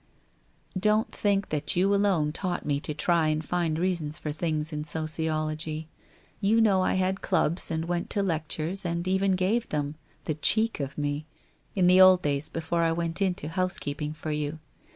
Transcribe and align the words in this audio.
Don't 0.75 1.11
think 1.11 1.49
that 1.49 1.75
you 1.75 1.93
alone 1.93 2.31
taught 2.31 2.65
me 2.65 2.79
to 2.79 2.93
try 2.95 3.27
and 3.27 3.45
find 3.45 3.77
reasons 3.77 4.17
for 4.17 4.31
things 4.31 4.73
in 4.73 4.83
sociology. 4.83 5.89
You 6.39 6.59
know 6.59 6.81
I 6.81 6.95
had 6.95 7.21
clubs 7.21 7.69
and 7.69 7.85
went 7.85 8.09
to 8.09 8.23
lectures 8.23 8.83
and 8.83 9.07
even 9.07 9.33
gave 9.33 9.69
them— 9.69 9.93
the 10.25 10.33
cheek 10.33 10.79
of 10.79 10.97
me!— 10.97 11.27
in 11.75 11.85
the 11.85 12.01
old 12.01 12.23
days 12.23 12.49
before 12.49 12.81
I 12.81 12.91
went 12.91 13.21
into 13.21 13.47
housekeeping 13.47 14.13
for 14.13 14.31
you. 14.31 14.57